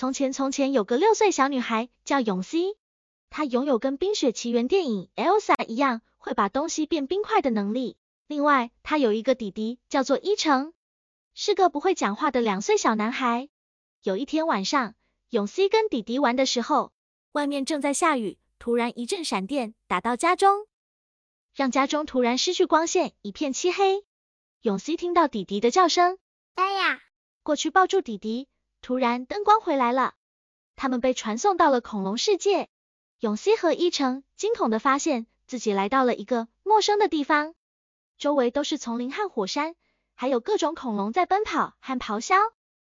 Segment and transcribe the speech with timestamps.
[0.00, 2.74] 从前从前有个六岁小女孩叫永熙，
[3.28, 7.98] 她拥有跟《冰雪奇缘》电影 Elsa 一样会把东西变冰块的能力。
[8.26, 10.72] 另外，她有一个弟弟叫做伊诚，
[11.34, 13.50] 是个不会讲话的两岁小男孩。
[14.02, 14.94] 有一天晚上，
[15.28, 16.94] 永熙跟弟弟玩的时候，
[17.32, 20.66] 外面正在下雨，突然一阵闪电打到家中，
[21.54, 24.06] 让家中突然失去光线，一片漆黑。
[24.62, 26.16] 永熙听到弟弟的叫声，
[26.54, 27.02] 哎呀，
[27.42, 28.48] 过去抱住弟弟。
[28.82, 30.14] 突然灯光回来了，
[30.74, 32.68] 他们被传送到了恐龙世界。
[33.20, 37.54] 永熙和伊诚惊恐的发现自己来到了一个陌生的地方，
[38.16, 39.74] 周围都是丛林和火山，
[40.14, 42.34] 还有各种恐龙在奔跑和咆哮。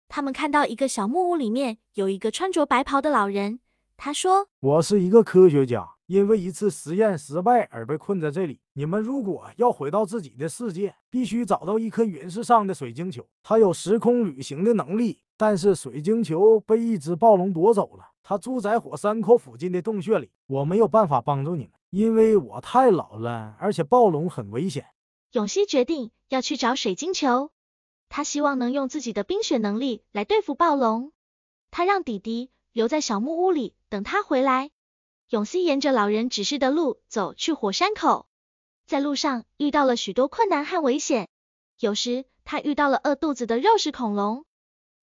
[0.08, 3.60] 他们看到一个小木屋，里面有一个穿着白袍的老人。
[3.96, 8.60] 他说：“我是一个科学家，因为一次实验失败而被困在这里。
[8.74, 20.30] 你们如果要回到自己的世界，必须找到一颗陨石上的水晶球，它有时空旅行的能力。”但是水晶球被一只暴龙夺走了，它住在火山口附近的洞穴里。
[20.46, 24.86] 我没有办法帮助你们，因为我太老了，而且暴龙很危险。
[25.32, 27.50] 永熙决定要去找水晶球，
[28.08, 31.12] 他希望能用自己的冰雪能力来对付暴龙。
[31.70, 34.70] 他让弟弟留在小木屋里等他回来。
[35.28, 38.26] 永熙沿着老人指示的路走去火山口，
[38.86, 41.28] 在路上遇到了许多困难和危险，
[41.78, 44.45] 有时他遇到了饿肚子的肉食恐龙。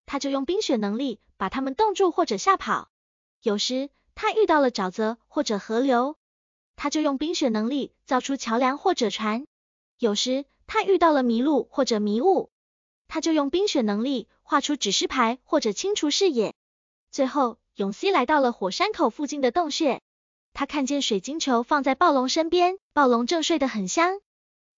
[0.05, 2.89] 他就用冰雪能力把它们冻住或者吓跑。
[3.41, 6.15] 有时他遇到了沼泽或者河流，
[6.75, 9.45] 他就用冰雪能力造出桥梁或者船。
[9.97, 12.49] 有时他遇到了迷路或者迷雾，
[13.07, 16.53] 他就用冰雪能力画出指示牌或者清除视野。
[17.11, 20.01] 最后，永熙来到了火山口附近的洞穴，
[20.53, 24.19] 他看见水晶球放在暴龙身边，暴龙正睡得很香。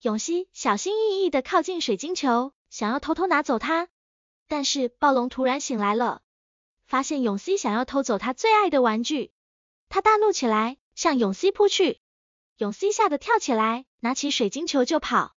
[0.01, 3.87] 永熙小心翼翼的靠近水晶球，想要偷偷拿走它。
[4.47, 6.21] 但是暴龙突然醒来了，
[6.85, 9.31] 发现永熙想要偷走他最爱的玩具，
[9.89, 11.99] 他大怒起来，向永熙扑去。
[12.57, 15.35] 永熙吓得跳起来，拿起水晶球就跑。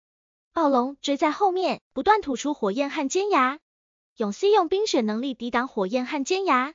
[0.53, 3.59] 暴龙追在后面，不断吐出火焰和尖牙。
[4.17, 6.73] 永熙用冰雪能力抵挡火焰和尖牙，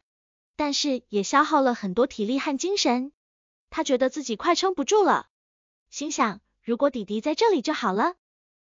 [0.56, 3.12] 但是也消耗了很多体力和精神。
[3.68, 5.26] 他觉得自己快撑不住了，
[5.90, 8.14] 心想如果弟弟在这里就好了。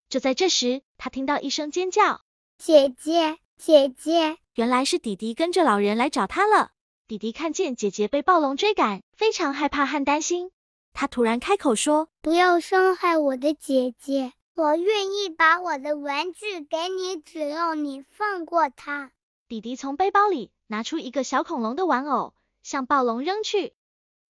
[0.10, 2.22] 就在这时，他听到一声尖叫
[2.58, 6.72] ：“姐姐！”姐姐，原来是弟弟跟着老人来找他了。
[7.08, 10.52] 弟弟看见姐姐被暴龙追赶，非常害怕和担心。
[10.94, 19.12] 他突然开口说：“不要伤害我的姐姐，我愿意把我的玩具给你，只要你放过她。”
[19.50, 23.74] 弟弟从背包里拿出一个小恐龙的玩偶，向暴龙扔去。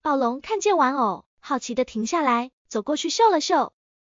[0.02, 3.72] 暴龙看见玩偶，好奇的停下来，走过去嗅了嗅。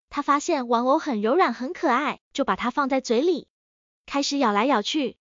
[0.10, 3.49] 他发现玩偶很柔软，很可爱，就把它放在嘴里。
[4.10, 5.18] 开始咬来咬去，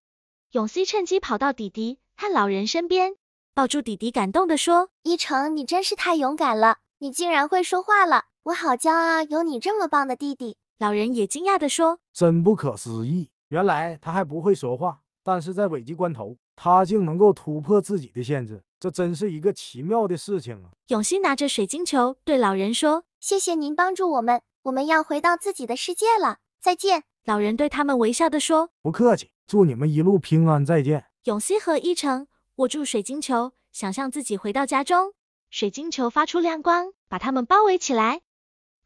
[0.52, 3.16] 永熙趁机跑到弟弟和老人身边，
[3.52, 35.12] 抱住弟弟，感动地说：“一成，你真是太勇敢了，你竟然会说话了，我好骄傲，有你这么棒的弟弟。”老人也惊讶地说：“真不可思议，原来他还不会说话，但是在危急关头，他竟能够突破自己的限制，这真是一个奇妙的事情啊！”永熙拿着水晶球对老人说：“谢谢您帮助我们，我们要回到自己的世界了，再见。”老人对他们微笑地说：“不客气，祝你们一路平安，再见。”永熙和伊诚握住水晶球，想象自己回到家中。
[35.50, 38.22] 水晶球发出亮光，把他们包围起来。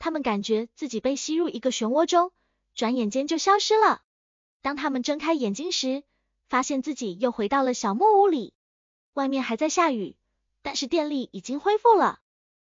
[0.00, 2.32] 他们感觉自己被吸入一个漩涡中，
[2.74, 4.02] 转眼间就消失了。
[4.60, 6.02] 当他们睁开眼睛时，
[6.48, 8.54] 发现自己又回到了小木屋里。
[9.12, 10.16] 外面还在下雨，
[10.62, 12.18] 但是电力已经恢复了。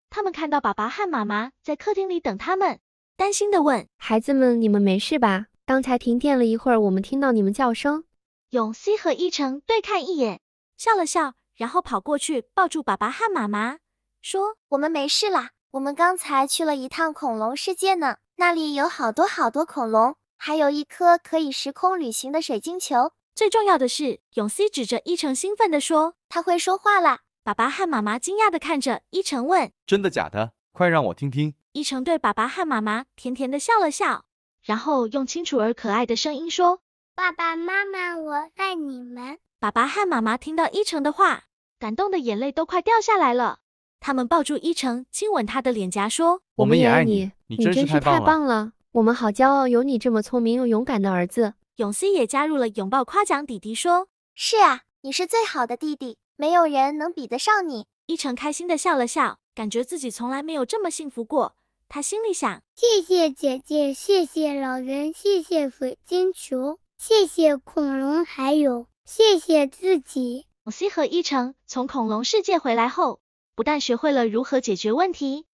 [0.08, 2.78] 他们看到爸爸和妈妈在客厅里等他们，
[3.16, 8.04] 担心的问：“孩子们，你们没事吧？”刚才停电了一会儿，我们听到你们叫声。
[8.50, 10.42] 永熙和伊诚对看一眼，
[10.76, 13.78] 笑了笑，然后跑过去抱住爸爸和妈妈，
[14.20, 23.12] 说：“我们没事啦，我们刚才去了一趟恐龙世界呢，那里有好多好多恐龙，还有一颗可以时空旅行的水晶球。
[23.34, 30.52] 最重要的是，永熙指着伊诚兴奋地说：“他会说话啦！”爸爸和妈妈惊讶地看着伊诚，问：“真的假的？
[30.72, 34.26] 快让我听听。”伊诚对爸爸和妈妈甜甜的笑了笑。
[34.64, 36.80] 然后用清楚而可爱的声音说
[37.14, 41.44] ：“爸爸妈妈，我爱你们。”爸爸和妈妈听到伊诚的话，
[41.78, 43.58] 感动的眼泪都快掉下来了。
[44.00, 48.72] 他们抱住伊诚，亲吻他的脸颊，说：“我们也爱你，你真是太棒了！
[48.92, 61.56] 我们好骄傲，有你这么聪明又勇敢的儿子。”永熙也加入了拥抱夸奖弟弟，说：“是啊，你是最好的弟弟，没有人能比得上你。”伊诚开心的笑了笑，感觉自己从来没有这么幸福过。
[61.94, 70.44] 他心里想：谢谢姐姐，谢谢老人，谢谢水晶球，谢谢恐龙，还有谢谢自己。
[70.64, 73.20] 永熙和伊诚从恐龙世界回来后，
[73.54, 75.46] 不但学会了如何解决问题，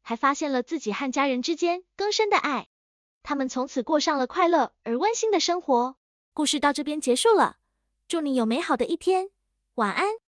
[0.00, 2.68] 还发现了自己和家人之间更深的爱。
[3.24, 5.96] 他们从此过上了快乐而温馨的生活。
[6.32, 7.56] 故事到这边结束了，
[8.06, 9.30] 祝你有美好的一天，
[9.74, 10.20] 晚安。